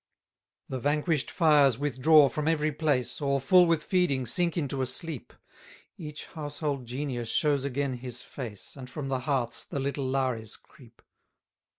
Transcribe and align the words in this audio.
282 0.71 0.75
The 0.75 0.81
vanquish'd 0.89 1.29
fires 1.29 1.77
withdraw 1.77 2.27
from 2.27 2.47
every 2.47 2.71
place, 2.71 3.21
Or, 3.21 3.39
full 3.39 3.67
with 3.67 3.83
feeding, 3.83 4.25
sink 4.25 4.57
into 4.57 4.81
a 4.81 4.87
sleep: 4.87 5.31
Each 5.95 6.25
household 6.25 6.87
genius 6.87 7.29
shows 7.29 7.63
again 7.63 7.93
his 7.97 8.23
face, 8.23 8.75
And 8.75 8.89
from 8.89 9.09
the 9.09 9.19
hearths 9.19 9.63
the 9.63 9.79
little 9.79 10.07
Lares 10.07 10.55
creep. 10.57 11.03